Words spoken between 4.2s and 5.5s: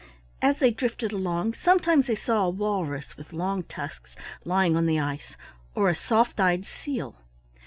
lying on the ice,